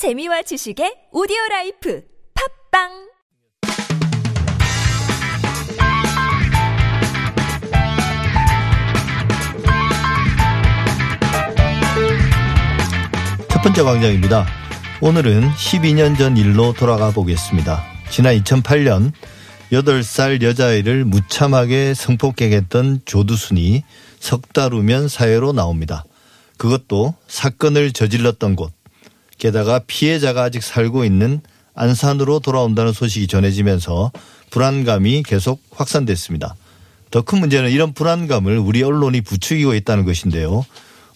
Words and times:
재미와 0.00 0.40
지식의 0.40 1.12
오디오 1.12 1.36
라이프 1.50 2.00
팟빵 2.72 2.88
첫 13.50 13.62
번째 13.62 13.82
광장입니다. 13.82 14.46
오늘은 15.02 15.50
12년 15.50 16.16
전 16.16 16.38
일로 16.38 16.72
돌아가 16.72 17.10
보겠습니다. 17.10 17.84
지난 18.10 18.36
2008년 18.36 19.12
8살 19.70 20.40
여자아이를 20.40 21.04
무참하게 21.04 21.92
성폭행했던 21.92 23.02
조두순이 23.04 23.84
석 24.18 24.40
달 24.54 24.72
후면 24.72 25.08
사회로 25.08 25.52
나옵니다. 25.52 26.06
그것도 26.56 27.12
사건을 27.28 27.92
저질렀던 27.92 28.56
곳, 28.56 28.72
게다가 29.40 29.80
피해자가 29.86 30.44
아직 30.44 30.62
살고 30.62 31.04
있는 31.04 31.40
안산으로 31.74 32.38
돌아온다는 32.40 32.92
소식이 32.92 33.26
전해지면서 33.26 34.12
불안감이 34.50 35.22
계속 35.24 35.60
확산됐습니다. 35.70 36.54
더 37.10 37.22
큰 37.22 37.40
문제는 37.40 37.70
이런 37.70 37.92
불안감을 37.92 38.58
우리 38.58 38.84
언론이 38.84 39.22
부추기고 39.22 39.74
있다는 39.74 40.04
것인데요. 40.04 40.64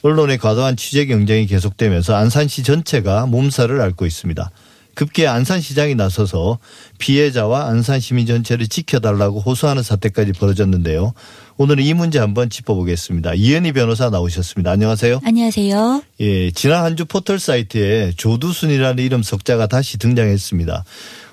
언론의 0.02 0.38
과도한 0.38 0.76
취재 0.76 1.06
경쟁이 1.06 1.46
계속되면서 1.46 2.16
안산시 2.16 2.64
전체가 2.64 3.26
몸살을 3.26 3.80
앓고 3.80 4.06
있습니다. 4.06 4.50
급기야 4.94 5.32
안산시장이 5.32 5.94
나서서 5.94 6.58
피해자와 6.98 7.66
안산시민 7.66 8.26
전체를 8.26 8.68
지켜달라고 8.68 9.40
호소하는 9.40 9.82
사태까지 9.82 10.32
벌어졌는데요. 10.32 11.12
오늘은 11.56 11.84
이 11.84 11.94
문제 11.94 12.18
한번 12.18 12.50
짚어보겠습니다. 12.50 13.34
이현희 13.34 13.72
변호사 13.72 14.10
나오셨습니다. 14.10 14.72
안녕하세요. 14.72 15.20
안녕하세요. 15.24 16.02
예, 16.20 16.50
지난 16.50 16.84
한 16.84 16.96
주 16.96 17.04
포털 17.04 17.38
사이트에 17.38 18.12
조두순이라는 18.16 19.02
이름 19.02 19.22
석자가 19.22 19.66
다시 19.68 19.98
등장했습니다. 19.98 20.84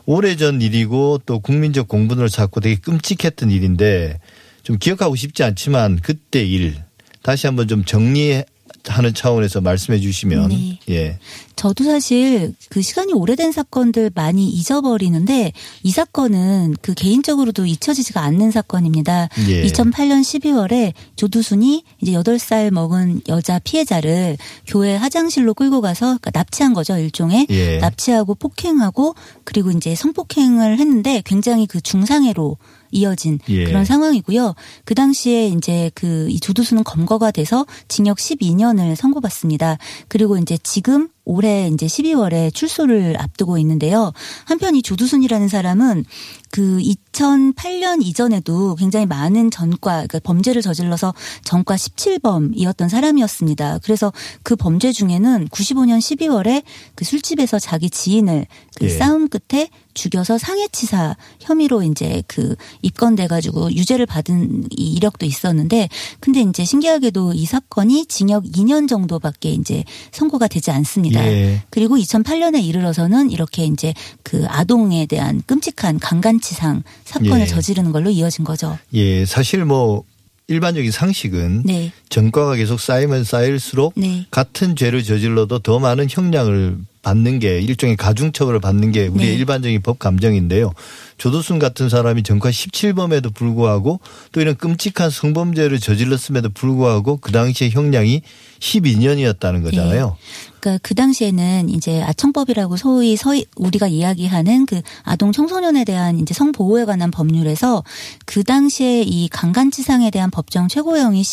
오래전 0.06 0.62
일이고 0.62 1.22
또 1.26 1.40
국민적 1.40 1.88
공분을 1.88 2.30
쌓고 2.30 2.60
되게 2.60 2.76
끔찍했던 2.76 3.50
일인데 3.52 4.20
좀 4.64 4.78
기억하고 4.78 5.16
싶지 5.16 5.44
않지만 5.44 6.00
그때 6.02 6.44
일 6.44 6.76
다시 7.24 7.48
한번 7.48 7.68
좀 7.68 7.84
정리 7.84 8.44
하는 8.88 9.14
차원에서 9.14 9.62
말씀해 9.62 10.00
주시면 10.00 10.50
네. 10.50 10.80
예. 10.90 11.20
저도 11.56 11.84
사실 11.84 12.54
그 12.70 12.82
시간이 12.82 13.14
오래된 13.14 13.52
사건들 13.52 14.12
많이 14.16 14.50
잊어버리는데 14.50 15.52
이 15.84 15.92
사건은 15.92 16.76
그 16.82 16.94
개인적으로도 16.94 17.66
잊혀지지가 17.66 18.22
않는 18.22 18.52
사건입니다. 18.52 19.30
예. 19.48 19.64
2008년 19.64 20.22
12월에 20.22 20.94
조두순이 21.16 21.84
이제 22.02 22.12
8살 22.14 22.72
먹은 22.72 23.22
여자 23.28 23.60
피해자를 23.60 24.38
교회 24.66 24.96
화장실로 24.96 25.54
끌고 25.54 25.82
가서 25.82 26.06
그러니까 26.06 26.32
납치한 26.34 26.74
거죠, 26.74 26.98
일종의. 26.98 27.48
예. 27.50 27.78
납치하고 27.78 28.36
폭행하고 28.36 29.16
그리고 29.44 29.70
이제 29.72 29.94
성폭행을 29.94 30.80
했는데 30.80 31.22
굉장히 31.26 31.68
그 31.68 31.80
중상해로 31.82 32.58
이어진 32.92 33.40
예. 33.50 33.66
그런 33.66 33.86
상황이고요. 33.86 34.56
그 34.86 34.96
당시에 34.96 35.48
이제 35.48 35.92
그 35.94 36.22
이 36.32 36.40
조두순은 36.40 36.84
검거가 36.84 37.32
돼서 37.32 37.66
징역 37.88 38.18
12년을 38.18 38.96
선고받습니다. 38.96 39.78
그리고 40.08 40.38
이제 40.38 40.58
지금 40.64 41.10
올해 41.24 41.68
이제 41.68 41.86
12월에 41.86 42.54
출소를 42.54 43.16
앞두고 43.20 43.58
있는데요. 43.60 44.12
한편 44.46 44.76
이 44.76 44.82
조두순이라는 44.82 45.48
사람은 45.48 46.06
그 46.52 46.80
2008년 46.80 48.04
이전에도 48.04 48.76
굉장히 48.76 49.06
많은 49.06 49.52
전과, 49.52 50.08
그러니까 50.08 50.20
범죄를 50.20 50.62
저질러서 50.62 51.14
전과 51.44 51.76
17범이었던 51.76 52.90
사람이었습니다. 52.90 53.80
그래서 53.84 54.12
그 54.44 54.56
범죄 54.56 54.92
중에는 54.92 55.48
95년 55.48 56.00
12월에 56.00 56.64
그 56.96 57.06
술집에서 57.06 57.60
자기 57.60 57.90
지인을 57.90 58.48
그 58.76 58.86
예. 58.86 58.90
싸움 58.90 59.30
끝에 59.30 59.70
죽여서 59.94 60.38
상해치사 60.38 61.16
혐의로 61.40 61.84
이제 61.84 62.24
그 62.28 62.56
입건돼 62.82 63.28
가지고 63.28 63.72
유죄를 63.72 64.06
받은 64.06 64.68
이 64.72 64.94
이력도 64.94 65.26
있었는데 65.26 65.90
근데 66.20 66.42
이제 66.42 66.64
신기하게도 66.64 67.34
이 67.34 67.46
사건이 67.46 68.06
징역 68.06 68.46
2년 68.46 68.88
정도밖에 68.88 69.52
이제 69.52 69.84
선고가 70.12 70.48
되지 70.48 70.72
않습니다. 70.72 71.11
예. 71.20 71.62
그리고 71.70 71.98
2008년에 71.98 72.64
이르러서는 72.64 73.32
이렇게 73.32 73.66
이제 73.66 73.94
그 74.24 74.46
아동에 74.48 75.06
대한 75.06 75.42
끔찍한 75.46 76.00
강간치상 76.00 76.84
사건을 77.06 77.42
예. 77.42 77.46
저지르는 77.46 77.92
걸로 77.92 78.10
이어진 78.10 78.46
거죠. 78.46 78.78
예, 78.94 79.26
사실 79.26 79.66
뭐 79.66 80.04
일반적인 80.48 80.92
상식은 80.92 81.64
네. 81.66 81.92
전과가 82.10 82.56
계속 82.56 82.80
쌓이면 82.80 83.24
쌓일수록 83.24 83.94
네. 83.96 84.26
같은 84.32 84.76
죄를 84.76 85.04
저질러도 85.04 85.60
더 85.60 85.80
많은 85.80 86.08
형량을 86.10 86.78
받는 87.02 87.40
게 87.40 87.60
일종의 87.60 87.98
가중처벌을 87.98 88.60
받는 88.60 88.92
게 88.92 89.08
우리의 89.08 89.32
네. 89.32 89.38
일반적인 89.38 89.82
법 89.82 90.00
감정인데요. 90.00 90.72
조두순 91.18 91.60
같은 91.60 91.90
사람이 91.90 92.24
전과 92.24 92.50
17범에도 92.50 93.34
불구하고 93.34 94.00
또 94.32 94.42
이런 94.42 94.56
끔찍한 94.56 95.10
성범죄를 95.10 95.80
저질렀음에도 95.80 96.50
불구하고 96.50 97.18
그 97.18 97.32
당시에 97.32 97.70
형량이 97.70 98.22
12년이었다는 98.60 99.64
거잖아요. 99.64 100.18
그러니까 100.60 100.80
그 100.84 100.94
당시에는 100.94 101.70
이제 101.70 102.02
아청법이라고 102.04 102.78
소위 102.78 103.16
서희 103.16 103.46
우리가 103.56 103.88
이야기하는 103.88 104.68
그 104.68 104.82
아동 105.04 105.32
청소년에 105.32 105.84
대한 105.84 106.20
이제 106.20 106.34
성 106.34 106.52
보호에 106.52 106.86
관한 106.86 107.10
법률에서 107.10 107.84
그 108.26 108.44
당시에 108.44 109.02
이 109.02 109.28
강간치상에 109.30 110.12
대한 110.12 110.30
법정 110.30 110.68
최고형이 110.68 111.24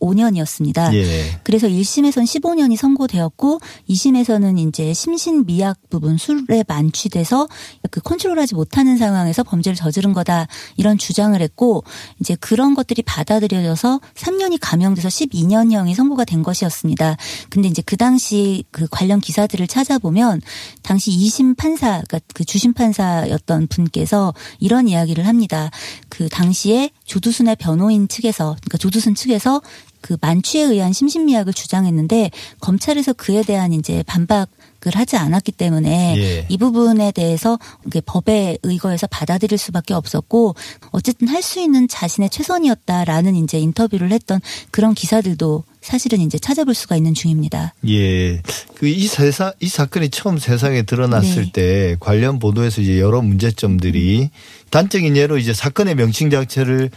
15년이었습니다. 0.00 0.92
예. 0.94 1.40
그래서 1.42 1.68
1심에선 1.68 2.24
15년이 2.24 2.76
선고되었고 2.76 3.60
2심에서는 3.88 4.68
이제 4.68 4.92
심신 4.92 5.44
미약 5.44 5.78
부분 5.90 6.16
술에 6.16 6.64
만취돼서 6.66 7.48
그 7.90 8.00
컨트롤하지 8.00 8.54
못하는 8.54 8.96
상황에서 8.96 9.42
범죄를 9.42 9.76
저지른 9.76 10.12
거다 10.12 10.46
이런 10.76 10.98
주장을 10.98 11.40
했고 11.40 11.84
이제 12.20 12.36
그런 12.36 12.74
것들이 12.74 13.02
받아들여져서 13.02 14.00
3년이 14.14 14.58
감형돼서 14.60 15.08
12년형이 15.08 15.94
선고가 15.94 16.24
된 16.24 16.42
것이었습니다. 16.42 17.16
근데 17.48 17.68
이제 17.68 17.82
그 17.84 17.96
당시 17.96 18.64
그 18.70 18.86
관련 18.90 19.20
기사들을 19.20 19.66
찾아보면 19.66 20.40
당시 20.82 21.10
2심 21.10 21.56
판사 21.56 22.02
그러니까 22.06 22.20
그 22.34 22.44
주심 22.44 22.72
판사였던 22.72 23.68
분께서 23.68 24.34
이런 24.58 24.88
이야기를 24.88 25.26
합니다. 25.26 25.70
그 26.08 26.28
당시에 26.28 26.90
조두순의 27.04 27.56
변호인 27.56 28.08
측에서 28.08 28.56
그러니까 28.60 28.78
조두순 28.78 29.14
측에서 29.14 29.60
그 30.00 30.16
만취에 30.20 30.62
의한 30.62 30.92
심신미약을 30.92 31.52
주장했는데 31.52 32.30
검찰에서 32.60 33.12
그에 33.12 33.42
대한 33.42 33.72
이제 33.72 34.02
반박 34.06 34.48
을 34.86 34.96
하지 34.96 35.18
않았기 35.18 35.52
때문에 35.52 36.14
예. 36.16 36.46
이 36.48 36.56
부분에 36.56 37.12
대해서 37.12 37.58
법에 38.06 38.56
의거해서 38.62 39.06
받아들일 39.06 39.58
수밖에 39.58 39.92
없었고 39.92 40.54
어쨌든 40.90 41.28
할 41.28 41.42
수 41.42 41.60
있는 41.60 41.86
자신의 41.86 42.30
최선이었다라는 42.30 43.34
이제 43.36 43.58
인터뷰를 43.58 44.10
했던 44.10 44.40
그런 44.70 44.94
기사들도 44.94 45.64
사실은 45.82 46.20
이제 46.20 46.38
찾아볼 46.38 46.74
수가 46.74 46.96
있는 46.96 47.12
중입니다. 47.12 47.74
예. 47.88 48.40
그 48.74 48.88
이 48.90 49.06
세상, 49.06 49.52
이 49.60 49.68
사건이 49.68 50.10
처음 50.10 50.38
세상에 50.38 50.82
드러났을 50.82 51.44
네. 51.44 51.52
때 51.52 51.96
관련 52.00 52.38
보도에서 52.38 52.80
이제 52.80 53.00
여러 53.00 53.20
문제점들이 53.22 54.30
단적인 54.70 55.16
예로 55.16 55.38
이제 55.38 55.52
사건의 55.52 55.94
명칭 55.94 56.30
자체를 56.30 56.90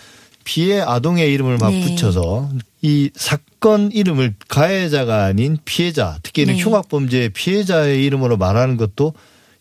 피해 0.44 0.80
아동의 0.80 1.31
이름을 1.34 1.58
막 1.58 1.72
네. 1.72 1.81
붙여서 1.81 2.50
이 2.81 3.09
사건 3.16 3.92
이름을 3.92 4.36
가해자가 4.48 5.26
아닌 5.26 5.58
피해자, 5.66 6.18
특히 6.24 6.44
이는 6.44 6.56
네. 6.56 6.62
흉악범죄의 6.62 7.30
피해자의 7.30 8.04
이름으로 8.06 8.38
말하는 8.38 8.78
것도 8.78 9.14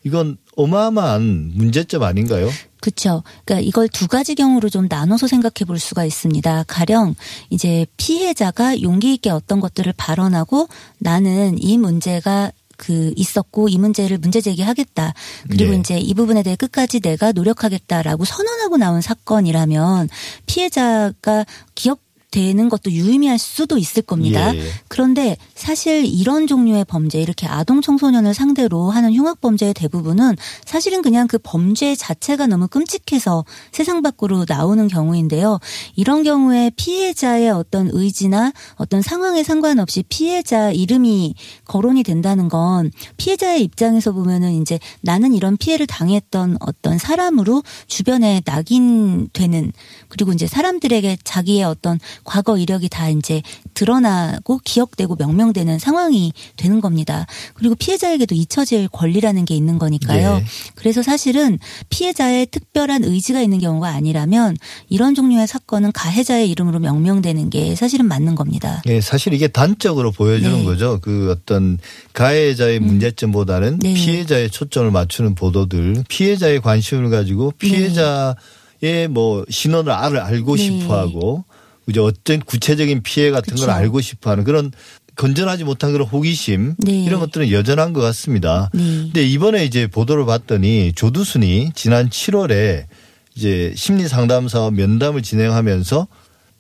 이건 0.04 0.36
어마어마한 0.56 1.52
문제점 1.54 2.02
아닌가요? 2.02 2.50
그렇죠. 2.80 3.22
그러니까 3.44 3.66
이걸 3.66 3.88
두 3.88 4.08
가지 4.08 4.34
경우로 4.34 4.68
좀 4.68 4.86
나눠서 4.88 5.28
생각해 5.28 5.64
볼 5.66 5.78
수가 5.78 6.04
있습니다. 6.04 6.64
가령 6.66 7.14
이제 7.48 7.86
피해자가 7.96 8.82
용기 8.82 9.14
있게 9.14 9.30
어떤 9.30 9.60
것들을 9.60 9.92
발언하고 9.96 10.66
나는 10.98 11.62
이 11.62 11.78
문제가 11.78 12.50
그 12.82 13.12
있었고 13.14 13.68
이 13.68 13.78
문제를 13.78 14.18
문제 14.18 14.40
제기하겠다. 14.40 15.14
그리고 15.48 15.72
예. 15.72 15.76
이제 15.76 15.98
이 15.98 16.14
부분에 16.14 16.42
대해 16.42 16.56
끝까지 16.56 16.98
내가 16.98 17.30
노력하겠다라고 17.30 18.24
선언하고 18.24 18.76
나온 18.76 19.00
사건이라면 19.00 20.08
피해자가 20.46 21.44
기억 21.76 22.00
되는 22.32 22.68
것도 22.68 22.90
유의미할 22.90 23.38
수도 23.38 23.78
있을 23.78 24.02
겁니다. 24.02 24.56
예. 24.56 24.62
그런데 24.88 25.36
사실 25.54 26.04
이런 26.04 26.46
종류의 26.48 26.84
범죄 26.86 27.20
이렇게 27.20 27.46
아동 27.46 27.80
청소년을 27.80 28.34
상대로 28.34 28.90
하는 28.90 29.12
흉악 29.12 29.40
범죄의 29.40 29.74
대부분은 29.74 30.36
사실은 30.64 31.02
그냥 31.02 31.28
그 31.28 31.38
범죄 31.38 31.94
자체가 31.94 32.46
너무 32.46 32.66
끔찍해서 32.68 33.44
세상 33.70 34.02
밖으로 34.02 34.46
나오는 34.48 34.88
경우인데요. 34.88 35.60
이런 35.94 36.22
경우에 36.24 36.70
피해자의 36.74 37.50
어떤 37.50 37.90
의지나 37.92 38.52
어떤 38.76 39.02
상황에 39.02 39.44
상관없이 39.44 40.02
피해자 40.08 40.70
이름이 40.70 41.34
거론이 41.66 42.02
된다는 42.02 42.48
건 42.48 42.90
피해자의 43.18 43.62
입장에서 43.62 44.12
보면은 44.12 44.52
이제 44.62 44.78
나는 45.02 45.34
이런 45.34 45.58
피해를 45.58 45.86
당했던 45.86 46.56
어떤 46.60 46.96
사람으로 46.96 47.62
주변에 47.86 48.40
낙인되는 48.46 49.72
그리고 50.08 50.32
이제 50.32 50.46
사람들에게 50.46 51.18
자기의 51.24 51.64
어떤 51.64 52.00
과거 52.24 52.58
이력이 52.58 52.88
다 52.88 53.08
이제 53.08 53.42
드러나고 53.74 54.60
기억되고 54.64 55.16
명명되는 55.16 55.78
상황이 55.78 56.32
되는 56.56 56.80
겁니다. 56.80 57.26
그리고 57.54 57.74
피해자에게도 57.74 58.34
잊혀질 58.34 58.88
권리라는 58.88 59.44
게 59.44 59.54
있는 59.54 59.78
거니까요. 59.78 60.40
예. 60.40 60.44
그래서 60.74 61.02
사실은 61.02 61.58
피해자의 61.88 62.46
특별한 62.46 63.04
의지가 63.04 63.40
있는 63.40 63.58
경우가 63.58 63.88
아니라면 63.88 64.56
이런 64.88 65.14
종류의 65.14 65.46
사건은 65.46 65.92
가해자의 65.92 66.50
이름으로 66.50 66.78
명명되는 66.80 67.50
게 67.50 67.74
사실은 67.74 68.06
맞는 68.06 68.34
겁니다. 68.34 68.82
예, 68.86 69.00
사실 69.00 69.32
이게 69.32 69.48
단적으로 69.48 70.12
보여주는 70.12 70.58
네. 70.58 70.64
거죠. 70.64 70.98
그 71.00 71.30
어떤 71.30 71.78
가해자의 72.12 72.80
문제점보다는 72.80 73.78
네. 73.78 73.94
피해자의 73.94 74.50
초점을 74.50 74.90
맞추는 74.90 75.34
보도들, 75.34 76.04
피해자의 76.08 76.60
관심을 76.60 77.10
가지고 77.10 77.52
피해자의 77.58 79.08
뭐 79.10 79.44
신원을 79.48 79.92
알, 79.92 80.16
알고 80.16 80.56
네. 80.56 80.62
싶어 80.62 80.98
하고 80.98 81.44
이제 81.88 82.00
어떤 82.00 82.40
구체적인 82.40 83.02
피해 83.02 83.30
같은 83.30 83.54
걸 83.56 83.66
그쵸. 83.66 83.72
알고 83.72 84.00
싶어 84.00 84.30
하는 84.30 84.44
그런 84.44 84.72
건전하지 85.14 85.64
못한 85.64 85.92
그런 85.92 86.06
호기심 86.06 86.76
네. 86.78 87.04
이런 87.04 87.20
것들은 87.20 87.50
여전한 87.50 87.92
것 87.92 88.00
같습니다. 88.00 88.70
네. 88.72 88.82
근데 88.82 89.24
이번에 89.24 89.64
이제 89.64 89.86
보도를 89.86 90.24
봤더니 90.24 90.92
조두순이 90.94 91.72
지난 91.74 92.08
7월에 92.08 92.86
이제 93.34 93.72
심리 93.76 94.08
상담사와 94.08 94.70
면담을 94.70 95.22
진행하면서 95.22 96.06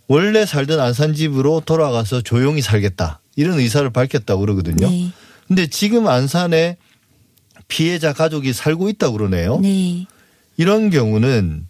원래 0.08 0.44
살던 0.44 0.80
안산 0.80 1.14
집으로 1.14 1.62
돌아가서 1.64 2.20
조용히 2.20 2.60
살겠다 2.60 3.20
이런 3.36 3.58
의사를 3.58 3.88
밝혔다고 3.90 4.40
그러거든요. 4.40 4.88
네. 4.88 5.10
근데 5.48 5.66
지금 5.66 6.06
안산에 6.06 6.76
피해자 7.68 8.12
가족이 8.12 8.52
살고 8.52 8.88
있다고 8.90 9.16
그러네요. 9.16 9.60
네. 9.60 10.06
이런 10.56 10.90
경우는 10.90 11.66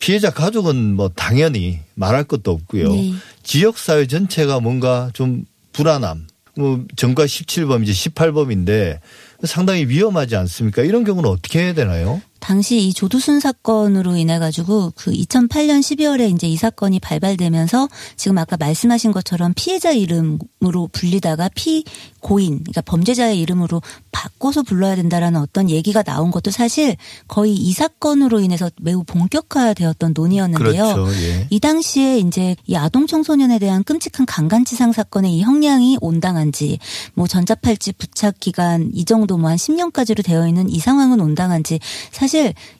피해자 0.00 0.30
가족은 0.30 0.96
뭐 0.96 1.10
당연히 1.14 1.78
말할 1.94 2.24
것도 2.24 2.50
없고요. 2.50 2.92
네. 2.92 3.12
지역 3.44 3.78
사회 3.78 4.06
전체가 4.06 4.58
뭔가 4.58 5.10
좀 5.12 5.44
불안함. 5.72 6.26
뭐 6.56 6.84
전과 6.96 7.26
17범 7.26 7.84
이제 7.84 7.92
18범인데 7.92 8.98
상당히 9.44 9.86
위험하지 9.86 10.34
않습니까? 10.36 10.82
이런 10.82 11.04
경우는 11.04 11.30
어떻게 11.30 11.60
해야 11.60 11.74
되나요? 11.74 12.20
당시 12.40 12.78
이 12.78 12.92
조두순 12.94 13.40
사건으로 13.40 14.16
인해 14.16 14.38
가지고 14.38 14.92
그 14.96 15.10
2008년 15.10 15.80
12월에 15.80 16.34
이제 16.34 16.48
이 16.48 16.56
사건이 16.56 17.00
발발되면서 17.00 17.88
지금 18.16 18.38
아까 18.38 18.56
말씀하신 18.56 19.12
것처럼 19.12 19.52
피해자 19.54 19.92
이름으로 19.92 20.88
불리다가 20.92 21.50
피고인 21.54 22.60
그러니까 22.60 22.80
범죄자의 22.82 23.38
이름으로 23.40 23.82
바꿔서 24.10 24.62
불러야 24.62 24.96
된다라는 24.96 25.40
어떤 25.40 25.68
얘기가 25.68 26.02
나온 26.02 26.30
것도 26.30 26.50
사실 26.50 26.96
거의 27.28 27.54
이 27.54 27.72
사건으로 27.72 28.40
인해서 28.40 28.70
매우 28.80 29.04
본격화되었던 29.04 30.14
논의였는데요. 30.16 30.94
그렇죠. 30.94 31.22
예. 31.22 31.46
이 31.50 31.60
당시에 31.60 32.18
이제 32.18 32.56
이 32.66 32.76
아동 32.76 33.06
청소년에 33.06 33.58
대한 33.58 33.84
끔찍한 33.84 34.24
강간치상 34.24 34.92
사건의 34.92 35.36
이 35.36 35.42
형량이 35.42 35.98
온당한지 36.00 36.78
뭐 37.14 37.26
전자팔찌 37.26 37.92
부착 37.92 38.40
기간 38.40 38.90
이 38.94 39.04
정도 39.04 39.36
뭐 39.36 39.50
한 39.50 39.56
10년까지로 39.56 40.24
되어 40.24 40.46
있는 40.46 40.70
이 40.70 40.78
상황은 40.78 41.20
온당한지 41.20 41.80
사실 42.12 42.29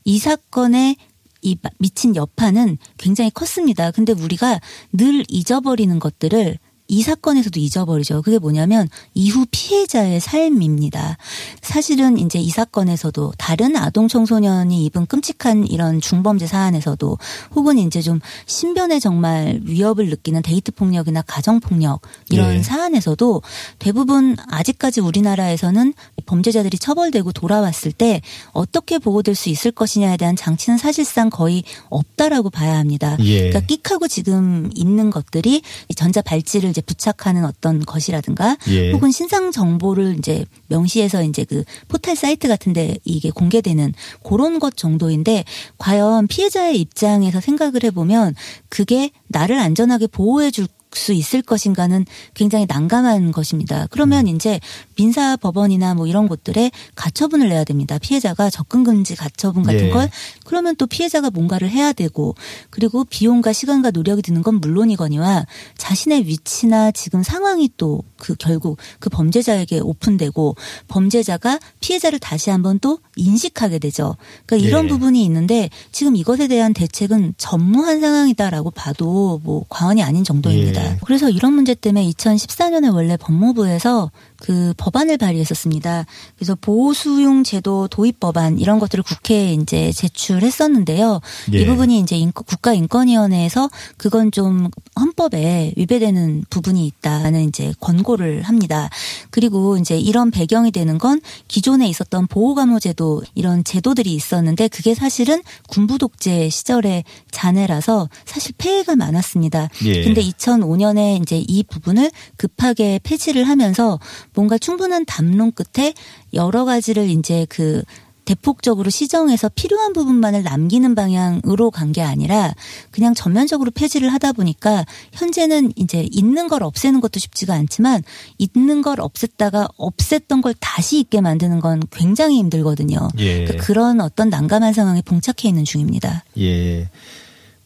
이 0.04 0.18
사건의 0.18 0.96
이 1.42 1.56
미친 1.78 2.16
여파는 2.16 2.78
굉장히 2.98 3.30
컸습니다. 3.30 3.90
근데 3.90 4.12
우리가 4.12 4.60
늘 4.92 5.24
잊어버리는 5.28 5.98
것들을 5.98 6.58
이 6.90 7.02
사건에서도 7.02 7.58
잊어버리죠. 7.60 8.22
그게 8.22 8.38
뭐냐면 8.38 8.88
이후 9.14 9.46
피해자의 9.50 10.18
삶입니다. 10.18 11.18
사실은 11.62 12.18
이제 12.18 12.40
이 12.40 12.50
사건에서도 12.50 13.32
다른 13.38 13.76
아동 13.76 14.08
청소년이 14.08 14.84
입은 14.86 15.06
끔찍한 15.06 15.68
이런 15.68 16.00
중범죄 16.00 16.48
사안에서도 16.48 17.16
혹은 17.54 17.78
이제 17.78 18.02
좀 18.02 18.18
신변에 18.46 18.98
정말 18.98 19.60
위협을 19.62 20.08
느끼는 20.08 20.42
데이트 20.42 20.72
폭력이나 20.72 21.22
가정 21.22 21.60
폭력 21.60 22.02
이런 22.28 22.56
예. 22.56 22.62
사안에서도 22.62 23.40
대부분 23.78 24.36
아직까지 24.48 25.00
우리나라에서는 25.00 25.94
범죄자들이 26.26 26.76
처벌되고 26.78 27.30
돌아왔을 27.30 27.92
때 27.92 28.20
어떻게 28.50 28.98
보호될 28.98 29.36
수 29.36 29.48
있을 29.48 29.70
것이냐에 29.70 30.16
대한 30.16 30.34
장치는 30.34 30.76
사실상 30.76 31.30
거의 31.30 31.62
없다라고 31.88 32.50
봐야 32.50 32.78
합니다. 32.78 33.16
예. 33.20 33.50
그러니까 33.50 33.60
끽하고 33.60 34.08
지금 34.08 34.70
있는 34.74 35.10
것들이 35.10 35.62
이 35.88 35.94
전자 35.94 36.20
발찌를 36.20 36.72
이제 36.80 36.82
부착하는 36.86 37.44
어떤 37.44 37.84
것이라든가 37.84 38.56
예. 38.68 38.92
혹은 38.92 39.10
신상 39.10 39.52
정보를 39.52 40.16
이제 40.18 40.44
명시해서 40.68 41.22
이제 41.22 41.44
그 41.44 41.64
포털 41.88 42.16
사이트 42.16 42.48
같은데 42.48 42.96
이게 43.04 43.30
공개되는 43.30 43.94
그런 44.24 44.58
것 44.58 44.76
정도인데 44.76 45.44
과연 45.78 46.26
피해자의 46.26 46.80
입장에서 46.80 47.40
생각을 47.40 47.84
해보면 47.84 48.34
그게 48.68 49.10
나를 49.28 49.58
안전하게 49.58 50.06
보호해 50.08 50.50
줄 50.50 50.66
수 50.92 51.12
있을 51.12 51.42
것인가는 51.42 52.04
굉장히 52.34 52.66
난감한 52.68 53.32
것입니다. 53.32 53.86
그러면 53.90 54.26
음. 54.26 54.34
이제 54.34 54.60
민사 54.96 55.36
법원이나 55.36 55.94
뭐 55.94 56.06
이런 56.06 56.28
곳들에 56.28 56.70
가처분을 56.94 57.48
내야 57.48 57.64
됩니다. 57.64 57.98
피해자가 57.98 58.50
접근 58.50 58.84
금지 58.84 59.14
가처분 59.14 59.62
같은 59.62 59.86
예. 59.86 59.90
걸 59.90 60.10
그러면 60.44 60.74
또 60.76 60.86
피해자가 60.86 61.30
뭔가를 61.30 61.70
해야 61.70 61.92
되고 61.92 62.34
그리고 62.70 63.04
비용과 63.04 63.52
시간과 63.52 63.92
노력이 63.92 64.22
드는 64.22 64.42
건 64.42 64.60
물론이거니와 64.60 65.46
자신의 65.76 66.26
위치나 66.26 66.90
지금 66.90 67.22
상황이 67.22 67.70
또 67.76 68.02
그 68.20 68.36
결국 68.38 68.78
그 69.00 69.10
범죄자에게 69.10 69.80
오픈되고 69.80 70.54
범죄자가 70.86 71.58
피해자를 71.80 72.20
다시 72.20 72.50
한번 72.50 72.78
또 72.78 73.00
인식하게 73.16 73.80
되죠. 73.80 74.16
그러니까 74.46 74.68
이런 74.68 74.84
예. 74.84 74.88
부분이 74.88 75.24
있는데 75.24 75.70
지금 75.90 76.14
이것에 76.14 76.46
대한 76.46 76.72
대책은 76.72 77.34
전무한 77.36 78.00
상황이다라고 78.00 78.70
봐도 78.70 79.40
뭐 79.42 79.64
과언이 79.68 80.02
아닌 80.04 80.22
정도입니다. 80.22 80.79
예. 80.79 80.79
그래서 81.04 81.28
이런 81.30 81.52
문제 81.54 81.74
때문에 81.74 82.04
2014년에 82.10 82.92
원래 82.94 83.16
법무부에서 83.16 84.10
그 84.36 84.72
법안을 84.76 85.18
발의했었습니다. 85.18 86.06
그래서 86.36 86.54
보호수용 86.60 87.44
제도 87.44 87.88
도입 87.88 88.20
법안 88.20 88.58
이런 88.58 88.78
것들을 88.78 89.04
국회에 89.04 89.52
이제 89.54 89.92
제출했었는데요. 89.92 91.20
예. 91.52 91.60
이 91.60 91.66
부분이 91.66 91.98
이제 92.00 92.16
인권- 92.16 92.44
국가인권위원회에서 92.46 93.68
그건 93.96 94.32
좀 94.32 94.68
헌법에 94.98 95.74
위배되는 95.76 96.44
부분이 96.50 96.86
있다는 96.86 97.48
이제 97.48 97.72
권고를 97.80 98.42
합니다. 98.42 98.88
그리고 99.30 99.76
이제 99.76 99.98
이런 99.98 100.30
배경이 100.30 100.70
되는 100.70 100.98
건 100.98 101.20
기존에 101.48 101.86
있었던 101.88 102.26
보호감호제도 102.26 103.22
이런 103.34 103.64
제도들이 103.64 104.12
있었는데 104.14 104.68
그게 104.68 104.94
사실은 104.94 105.42
군부 105.68 105.98
독재 105.98 106.48
시절의 106.48 107.04
잔해라서 107.30 108.08
사실 108.24 108.54
폐해가 108.58 108.96
많았습니다. 108.96 109.68
예. 109.84 110.02
근데 110.04 110.20
2005 110.20 110.69
년에 110.76 111.16
이제 111.22 111.42
이 111.46 111.62
부분을 111.62 112.10
급하게 112.36 113.00
폐지를 113.02 113.44
하면서 113.44 113.98
뭔가 114.34 114.58
충분한 114.58 115.04
담론 115.06 115.52
끝에 115.52 115.94
여러 116.34 116.64
가지를 116.64 117.08
이제 117.10 117.46
그 117.48 117.82
대폭적으로 118.26 118.90
시정해서 118.90 119.48
필요한 119.48 119.92
부분만을 119.92 120.44
남기는 120.44 120.94
방향으로 120.94 121.72
간 121.72 121.90
게 121.90 122.00
아니라 122.02 122.54
그냥 122.92 123.12
전면적으로 123.14 123.72
폐지를 123.72 124.12
하다 124.12 124.32
보니까 124.32 124.84
현재는 125.12 125.72
이제 125.74 126.06
있는 126.12 126.46
걸 126.46 126.62
없애는 126.62 127.00
것도 127.00 127.18
쉽지가 127.18 127.54
않지만 127.54 128.04
있는 128.38 128.82
걸 128.82 128.98
없앴다가 128.98 129.74
없앴던 129.76 130.42
걸 130.42 130.54
다시 130.60 131.00
있게 131.00 131.20
만드는 131.20 131.58
건 131.58 131.82
굉장히 131.90 132.38
힘들거든요. 132.38 133.08
예. 133.18 133.46
그런 133.46 134.00
어떤 134.00 134.28
난감한 134.28 134.74
상황에 134.74 135.02
봉착해 135.02 135.48
있는 135.48 135.64
중입니다. 135.64 136.22
예. 136.38 136.88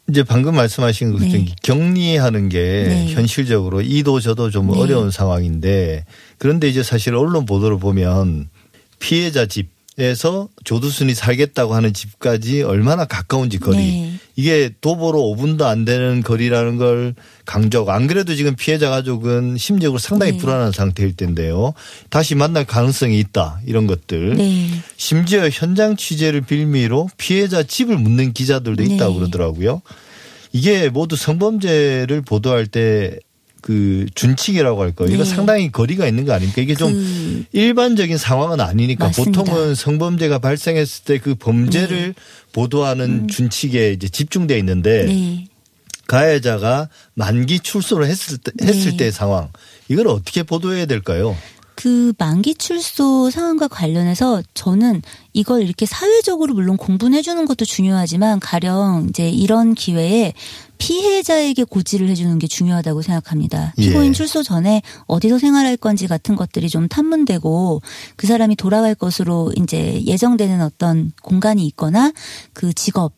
이제 0.09 0.23
방금 0.23 0.55
말씀하신 0.55 1.13
것처럼 1.13 1.33
네. 1.33 1.55
격리하는 1.63 2.49
게 2.51 2.61
네. 2.61 3.07
현실적으로 3.09 3.81
이도 3.81 4.21
저도 4.21 4.51
좀 4.51 4.71
네. 4.71 4.79
어려운 4.79 5.11
상황인데 5.11 6.05
그런데 6.37 6.69
이제 6.69 6.83
사실 6.83 7.15
언론 7.15 7.47
보도를 7.47 7.79
보면 7.79 8.49
피해자 8.99 9.47
집 9.47 9.69
에서 9.97 10.49
조두순이 10.65 11.15
살겠다고 11.15 11.73
하는 11.73 11.93
집까지 11.93 12.63
얼마나 12.63 13.05
가까운지 13.05 13.59
거리 13.61 13.77
네. 13.77 14.15
이게 14.35 14.73
도보로 14.81 15.21
5분도 15.21 15.63
안 15.63 15.85
되는 15.85 16.21
거리라는 16.21 16.79
걸 16.79 17.15
강조하고 17.45 17.93
안 17.93 18.09
그래도 18.09 18.35
지금 18.35 18.57
피해자 18.57 18.91
가족은 18.91 19.57
심적으로 19.57 20.01
상당히 20.01 20.33
네. 20.33 20.39
불안한 20.39 20.73
상태일 20.73 21.15
텐데요. 21.15 21.75
다시 22.11 22.35
만날 22.35 22.65
가능성이 22.65 23.21
있다 23.21 23.61
이런 23.67 23.87
것들. 23.87 24.37
네. 24.37 24.69
심지어 24.97 25.49
현장 25.49 25.95
취재를 25.95 26.41
빌미로 26.41 27.09
피해자 27.17 27.63
집을 27.63 27.97
묻는 27.97 28.33
기자들도 28.33 28.83
있다고 28.83 29.13
네. 29.13 29.19
그러더라고요. 29.21 29.81
이게 30.51 30.89
모두 30.89 31.15
성범죄를 31.15 32.23
보도할 32.23 32.67
때 32.67 33.21
그 33.65 34.05
준칙이라고 34.15 34.83
할 34.83 34.93
거예요. 34.93 35.15
이거 35.15 35.25
네. 35.25 35.31
상당히 35.31 35.73
거리가 35.73 36.07
있는 36.07 36.27
거 36.27 36.35
아닙니까? 36.35 36.61
이게 36.61 36.75
좀 36.75 36.93
그 36.93 37.45
일반적인 37.53 38.19
상황은 38.19 38.61
아니니까 38.61 39.07
맞습니다. 39.07 39.43
보통은 39.43 39.75
성범죄가 39.75 40.39
발생했을 40.39 41.05
때 41.05 41.19
그 41.19 41.35
범죄를 41.35 42.15
보도하는 42.53 43.27
준칙에 43.29 43.93
이제 43.93 44.07
집중돼 44.09 44.59
있는데 44.59 45.05
음. 45.05 45.07
네. 45.09 45.47
가해자가 46.07 46.91
만기 47.15 47.61
출소를 47.61 48.07
했을 48.07 48.37
때 48.37 48.53
했을 48.63 48.91
네. 48.93 48.97
때의 48.99 49.13
상황 49.13 49.49
이걸 49.89 50.09
어떻게 50.09 50.43
보도해야 50.43 50.85
될까요? 50.85 51.35
그 51.77 52.13
만기 52.19 52.55
출소 52.55 53.31
상황과 53.31 53.69
관련해서 53.69 54.43
저는 54.55 55.03
이걸 55.33 55.63
이렇게 55.63 55.87
사회적으로 55.87 56.55
물론 56.55 56.77
공분해 56.77 57.23
주는 57.23 57.45
것도 57.47 57.65
중요하지만 57.65 58.41
가령 58.41 59.07
이제 59.11 59.29
이런 59.29 59.75
기회에 59.75 60.33
피해자에게 60.79 61.65
고지를 61.65 62.09
해주는 62.09 62.39
게 62.39 62.47
중요하다고 62.47 63.03
생각합니다. 63.03 63.73
예. 63.79 63.83
피고인 63.83 64.13
출소 64.13 64.43
전에 64.43 64.83
어디서 65.07 65.39
생활할 65.39 65.77
건지 65.77 66.07
같은 66.07 66.37
것들이 66.37 66.69
좀 66.69 66.89
탐문되고 66.89 67.83
그 68.17 68.27
사람이 68.27 68.57
돌아갈 68.57 68.95
것으로 68.95 69.53
이제 69.57 70.03
예정되는 70.05 70.61
어떤 70.61 71.13
공간이 71.23 71.67
있거나 71.67 72.13
그 72.53 72.73
직업 72.73 73.13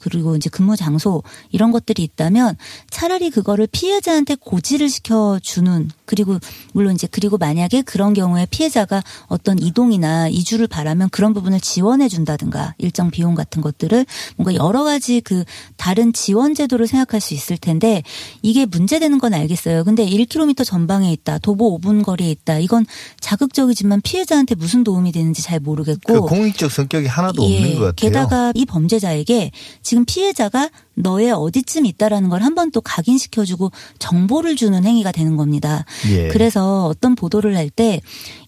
그리고 0.00 0.34
이제 0.34 0.50
근무 0.50 0.76
장소 0.76 1.22
이런 1.50 1.70
것들이 1.70 2.02
있다면 2.02 2.56
차라리 2.90 3.30
그거를 3.30 3.68
피해자한테 3.70 4.34
고지를 4.34 4.88
시켜 4.88 5.38
주는 5.42 5.90
그리고 6.06 6.38
물론 6.72 6.94
이제 6.94 7.06
그리고 7.10 7.38
만약에 7.38 7.82
그런 7.82 8.14
경우에 8.14 8.46
피해자가 8.50 9.02
어떤 9.26 9.58
이동이나 9.58 10.28
이주를 10.28 10.66
바라면 10.66 11.10
그런 11.10 11.32
부분을 11.34 11.60
지원해 11.60 12.08
준다든가 12.08 12.74
일정 12.78 13.10
비용 13.10 13.34
같은 13.34 13.62
것들을 13.62 14.06
뭔가 14.36 14.54
여러 14.54 14.82
가지 14.82 15.20
그 15.20 15.44
다른 15.76 16.12
지원 16.12 16.54
제도를 16.54 16.86
생각할 16.86 17.20
수 17.20 17.34
있을 17.34 17.56
텐데 17.58 18.02
이게 18.42 18.66
문제되는 18.66 19.18
건 19.18 19.34
알겠어요. 19.34 19.84
근데 19.84 20.04
1km 20.06 20.64
전방에 20.64 21.12
있다. 21.12 21.38
도보 21.38 21.78
5분 21.78 22.02
거리에 22.02 22.30
있다. 22.30 22.58
이건 22.58 22.86
자극적이지만 23.20 24.00
피해자한테 24.00 24.54
무슨 24.54 24.82
도움이 24.82 25.12
되는지 25.12 25.42
잘 25.42 25.60
모르겠고 25.60 26.12
그 26.12 26.20
공익적 26.20 26.72
성격이 26.72 27.06
하나도 27.06 27.48
예, 27.48 27.56
없는 27.56 27.74
것 27.74 27.80
같아요. 27.80 27.94
게다가 27.94 28.52
이 28.54 28.64
범죄자에게 28.64 29.50
지금 29.90 30.04
피해자가 30.04 30.70
너의 30.94 31.32
어디쯤 31.32 31.84
있다라는 31.86 32.28
걸 32.28 32.42
한 32.42 32.54
번 32.54 32.70
또 32.70 32.80
각인시켜주고 32.80 33.72
정보를 33.98 34.54
주는 34.54 34.84
행위가 34.84 35.10
되는 35.10 35.36
겁니다. 35.36 35.84
예. 36.08 36.28
그래서 36.28 36.86
어떤 36.86 37.16
보도를 37.16 37.56
할 37.56 37.70
때 37.70 38.00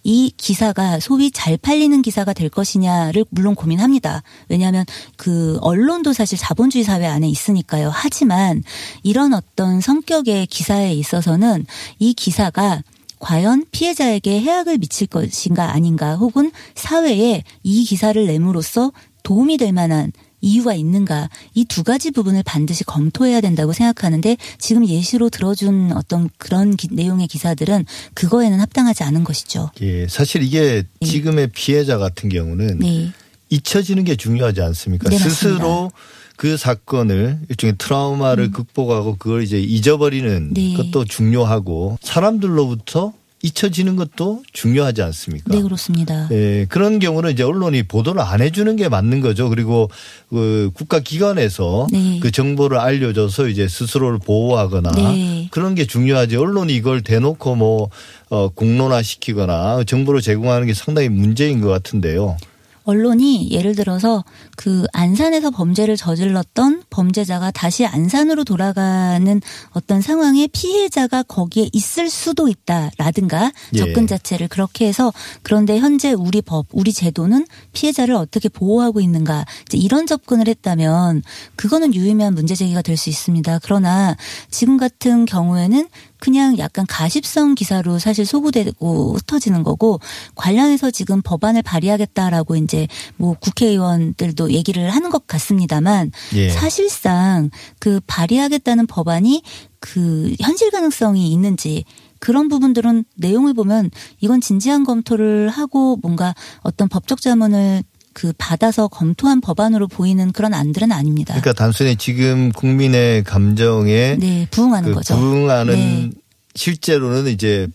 이 0.05 0.33
기사가 0.37 1.01
소위 1.01 1.31
잘 1.33 1.57
팔리는 1.57 2.01
기사가 2.03 2.33
될 2.33 2.49
것이냐를 2.49 3.25
물론 3.31 3.55
고민합니다. 3.57 4.23
왜냐하면 4.49 4.85
그 5.17 5.59
언론도 5.61 6.13
사실 6.13 6.39
자본주의 6.39 6.85
사회 6.85 7.07
안에 7.07 7.29
있으니까요. 7.29 7.91
하지만 7.93 8.63
이런 9.03 9.33
어떤 9.35 9.81
성격의 9.81 10.47
기사에 10.47 10.93
있어서는 10.95 11.67
이 11.99 12.15
기사가 12.15 12.83
과연 13.19 13.65
피해자에게 13.73 14.41
해악을 14.41 14.79
미칠 14.79 15.07
것인가 15.07 15.73
아닌가 15.73 16.15
혹은 16.17 16.51
사회에 16.75 17.43
이 17.63 17.85
기사를 17.85 18.25
내므로써 18.27 18.93
도움이 19.23 19.57
될 19.59 19.73
만한 19.73 20.11
이유가 20.43 20.75
있는가 20.75 21.31
이 21.55 21.65
두 21.65 21.85
가지 21.85 22.11
부분을 22.11 22.43
반드시 22.43 22.85
검토해야 22.85 23.41
된다고 23.41 23.73
생각하는데 23.73 24.37
지금 24.59 24.87
예시로 24.87 25.31
들어준 25.31 25.93
어떤 25.95 26.29
그런 26.37 26.77
기- 26.77 26.89
내용의 26.91 27.29
기사들은 27.29 27.87
그거에는 28.13 28.61
합당하지 28.61 29.05
않은 29.05 29.25
것이죠. 29.25 29.71
예, 29.81 30.07
사실 30.09 30.43
이게 30.43 30.83
지금의 31.03 31.49
피해자 31.55 31.97
같은 31.97 32.29
경우는 32.29 32.81
네. 32.81 33.11
잊혀지는 33.49 34.05
게 34.05 34.17
중요하지 34.17 34.61
않습니까? 34.61 35.09
네, 35.09 35.17
스스로 35.19 35.91
그 36.37 36.57
사건을 36.57 37.39
일종의 37.49 37.77
트라우마를 37.79 38.51
극복하고 38.51 39.17
그걸 39.17 39.43
이제 39.45 39.61
잊어버리는 39.61 40.29
음. 40.29 40.55
네. 40.55 40.75
것도 40.75 41.05
중요하고 41.05 41.99
사람들로부터 42.03 43.13
잊혀지는 43.43 43.97
것도 43.97 44.43
중요하지 44.53 45.03
않습니까? 45.03 45.55
네, 45.55 45.63
그렇습니다. 45.63 46.29
예, 46.31 46.67
그런 46.69 47.01
경우는 47.01 47.33
이제 47.33 47.43
언론이 47.43 47.85
보도를 47.85 48.23
안 48.23 48.41
해주는 48.41 48.77
게 48.77 48.89
맞는 48.89 49.21
거죠. 49.21 49.49
그리고 49.49 49.91
그 50.31 50.71
국가기관에서 50.75 51.89
네. 51.91 52.21
그 52.21 52.31
정보를 52.31 52.79
알려줘서 52.79 53.49
이제 53.49 53.67
스스로를 53.67 54.19
보호하거나 54.19 54.93
네. 54.93 55.49
그런 55.51 55.75
게 55.75 55.87
중요하지. 55.87 56.37
언론이 56.37 56.75
이걸 56.75 57.03
대놓고 57.03 57.57
뭐, 57.57 57.91
어, 58.31 58.49
공론화 58.49 59.03
시키거나 59.03 59.85
정보를 59.85 60.21
제공하는 60.21 60.69
게 60.69 60.75
상당히 60.75 61.09
문제인 61.09 61.61
것 61.61 61.69
같은데요. 61.69 62.37
언론이 62.85 63.51
예를 63.51 63.75
들어서 63.75 64.25
그 64.57 64.87
안산에서 64.93 65.51
범죄를 65.51 65.97
저질렀던 65.97 66.85
범죄자가 66.89 67.51
다시 67.51 67.85
안산으로 67.85 68.45
돌아가는 68.45 69.41
어떤 69.73 70.01
상황에 70.01 70.47
피해자가 70.47 71.23
거기에 71.25 71.69
있을 71.73 72.09
수도 72.09 72.49
있다라든가 72.49 73.53
예. 73.75 73.79
접근 73.79 74.07
자체를 74.07 74.49
그렇게 74.49 74.87
해서 74.87 75.13
그런데 75.43 75.79
현재 75.79 76.13
우리 76.13 76.41
법, 76.41 76.67
우리 76.73 76.93
제도는 76.93 77.47
피해자를 77.73 78.15
어떻게 78.15 78.49
보호하고 78.49 79.01
있는가 79.01 79.45
이제 79.67 79.77
이런 79.77 80.07
접근을 80.07 80.49
했다면 80.49 81.23
그거는 81.57 81.95
유의미한 81.95 82.35
문제 82.35 82.55
제기가 82.55 82.81
될 82.81 82.97
수 83.03 83.11
있습니다. 83.11 83.59
그러나 83.65 84.17
지금 84.51 84.77
같은 84.77 85.25
경우에는 85.25 85.89
그냥 86.23 86.57
약간 86.59 86.87
가십성 86.87 87.57
기사로 87.57 87.99
사실 87.99 88.25
소구되고 88.25 89.15
흩어지는 89.15 89.65
거고 89.65 89.99
관련해서 90.37 90.93
지금 90.93 91.21
법안을 91.21 91.63
발의하겠다라고 91.63 92.55
이제 92.55 92.87
뭐 93.17 93.35
국회의원들도 93.41 94.53
얘기를 94.53 94.89
하는 94.89 95.11
것 95.11 95.27
같습니다만 95.27 96.13
예. 96.35 96.49
사실상 96.51 97.51
그 97.81 97.99
발의하겠다는 98.07 98.87
법안이 98.87 99.43
그 99.81 100.33
현실 100.39 100.71
가능성이 100.71 101.33
있는지 101.33 101.85
그런 102.21 102.47
부분들은 102.47 103.05
내용을 103.17 103.53
보면 103.53 103.91
이건 104.21 104.41
진지한 104.41 104.85
검토를 104.85 105.49
하고 105.49 105.99
뭔가 106.03 106.37
어떤 106.61 106.89
법적 106.89 107.21
자문을 107.21 107.83
그 108.15 108.33
받아서 108.39 108.89
검토한 108.89 109.41
법안으로 109.41 109.89
보이는 109.89 110.33
그런 110.33 110.55
안들은 110.55 110.93
아닙니다. 110.93 111.35
그러니까 111.35 111.53
단순히 111.53 111.97
지금 111.97 112.53
국민의 112.53 113.25
감정에 113.25 114.17
네, 114.19 114.47
부응하는 114.51 114.91
그 114.91 114.95
거죠. 114.97 115.17
부응하는 115.17 115.75
네. 115.75 116.11
실제로는 116.55 117.27
이제 117.33 117.69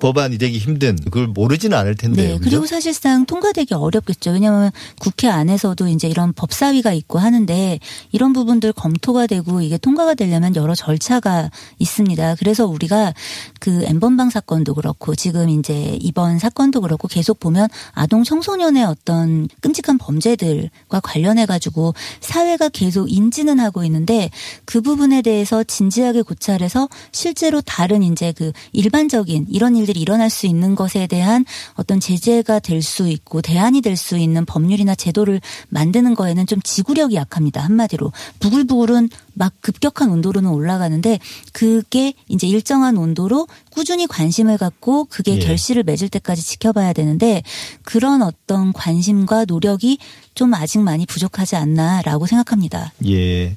법안이 0.00 0.38
되기 0.38 0.58
힘든 0.58 0.96
그걸 0.96 1.26
모르지는 1.26 1.76
않을 1.76 1.96
텐데요. 1.96 2.34
네. 2.34 2.38
그죠? 2.38 2.50
그리고 2.50 2.66
사실상 2.66 3.26
통과되기 3.26 3.74
어렵겠죠. 3.74 4.30
왜냐하면 4.30 4.70
국회 5.00 5.28
안에서도 5.28 5.88
이제 5.88 6.08
이런 6.08 6.32
법사위가 6.32 6.92
있고 6.92 7.18
하는데 7.18 7.80
이런 8.12 8.32
부분들 8.32 8.72
검토가 8.72 9.26
되고 9.26 9.60
이게 9.60 9.76
통과가 9.76 10.14
되려면 10.14 10.54
여러 10.54 10.74
절차가 10.74 11.50
있습니다. 11.78 12.36
그래서 12.36 12.66
우리가 12.66 13.12
그 13.58 13.82
엠번방 13.84 14.30
사건도 14.30 14.74
그렇고 14.74 15.16
지금 15.16 15.48
이제 15.48 15.98
이번 16.00 16.38
사건도 16.38 16.80
그렇고 16.80 17.08
계속 17.08 17.40
보면 17.40 17.68
아동 17.92 18.22
청소년의 18.22 18.84
어떤 18.84 19.48
끔찍한 19.60 19.98
범죄들과 19.98 21.00
관련해 21.02 21.46
가지고 21.46 21.94
사회가 22.20 22.68
계속 22.68 23.10
인지는 23.10 23.58
하고 23.58 23.82
있는데 23.84 24.30
그 24.64 24.80
부분에 24.80 25.22
대해서 25.22 25.64
진지하게 25.64 26.22
고찰해서 26.22 26.88
실제로 27.10 27.60
다른 27.60 28.04
이제 28.04 28.32
그 28.32 28.52
일반적인 28.72 29.46
이런 29.50 29.74
일 29.74 29.87
들이 29.88 30.00
일어날 30.00 30.28
수 30.28 30.46
있는 30.46 30.74
것에 30.74 31.06
대한 31.06 31.46
어떤 31.74 31.98
제재가 31.98 32.58
될 32.60 32.82
수 32.82 33.08
있고 33.08 33.40
대안이 33.42 33.80
될 33.80 33.96
수 33.96 34.18
있는 34.18 34.44
법률이나 34.44 34.94
제도를 34.94 35.40
만드는 35.70 36.14
거에는 36.14 36.46
좀 36.46 36.60
지구력이 36.62 37.16
약합니다. 37.16 37.62
한마디로 37.62 38.12
부글부글은 38.38 39.08
막 39.34 39.54
급격한 39.62 40.10
온도로는 40.10 40.50
올라가는데 40.50 41.18
그게 41.52 42.12
이제 42.28 42.46
일정한 42.46 42.96
온도로 42.96 43.48
꾸준히 43.70 44.06
관심을 44.06 44.58
갖고 44.58 45.06
그게 45.06 45.36
예. 45.36 45.38
결실을 45.38 45.82
맺을 45.84 46.08
때까지 46.10 46.42
지켜봐야 46.42 46.92
되는데 46.92 47.42
그런 47.82 48.22
어떤 48.22 48.72
관심과 48.72 49.46
노력이 49.46 49.98
좀 50.34 50.52
아직 50.54 50.80
많이 50.80 51.06
부족하지 51.06 51.56
않나라고 51.56 52.26
생각합니다. 52.26 52.92
예. 53.06 53.56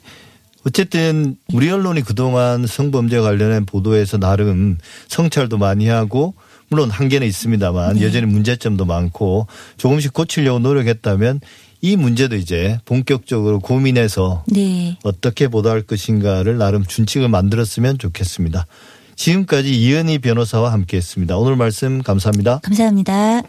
어쨌든 0.66 1.38
우리 1.54 1.70
언론이 1.70 2.02
그동안 2.02 2.66
성범죄 2.68 3.20
관련한 3.20 3.66
보도에서 3.66 4.18
나름 4.18 4.78
성찰도 5.08 5.58
많이 5.58 5.88
하고 5.88 6.36
물론 6.70 6.90
한계는 6.90 7.28
있습니다만 7.28 7.96
네. 7.96 8.06
여전히 8.06 8.26
문제점도 8.28 8.86
많고 8.86 9.48
조금씩 9.78 10.14
고치려고 10.14 10.60
노력했다면 10.60 11.42
이 11.82 11.96
문제도 11.96 12.36
이제 12.36 12.80
본격적으로 12.86 13.60
고민해서 13.60 14.44
네. 14.48 14.98
어떻게 15.04 15.48
보도할 15.48 15.82
것인가를 15.82 16.58
나름 16.58 16.86
준칙을 16.86 17.28
만들었으면 17.28 17.98
좋겠습니다. 17.98 18.68
지금까지 19.16 19.74
이은희 19.74 20.20
변호사와 20.20 20.72
함께했습니다. 20.72 21.38
오늘 21.38 21.56
말씀 21.56 22.02
감사합니다. 22.02 22.60
감사합니다. 22.64 23.42